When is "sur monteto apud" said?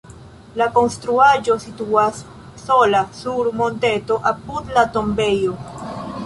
3.19-4.73